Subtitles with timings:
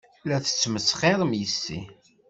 [0.29, 1.79] La tesmesxirem yes-i.